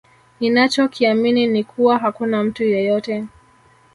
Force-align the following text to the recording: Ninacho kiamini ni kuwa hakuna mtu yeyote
Ninacho 0.39 0.87
kiamini 0.87 1.47
ni 1.47 1.63
kuwa 1.63 1.97
hakuna 1.99 2.43
mtu 2.43 2.63
yeyote 2.63 3.25